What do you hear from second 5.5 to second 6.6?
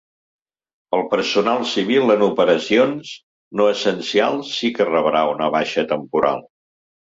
baixa temporal.